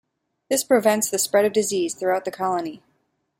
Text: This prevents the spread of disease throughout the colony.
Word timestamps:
This 0.49 0.63
prevents 0.63 1.11
the 1.11 1.19
spread 1.19 1.45
of 1.45 1.53
disease 1.53 1.93
throughout 1.93 2.25
the 2.25 2.31
colony. 2.31 2.81